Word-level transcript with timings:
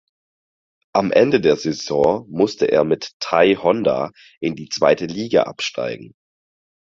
Am 0.93 1.11
Ende 1.11 1.41
der 1.41 1.57
Saison 1.57 2.25
musste 2.27 2.65
er 2.65 2.83
mit 2.83 3.11
Thai 3.19 3.55
Honda 3.57 4.09
in 4.39 4.55
die 4.55 4.67
zweite 4.67 5.05
Liga 5.05 5.43
absteigen. 5.43 6.15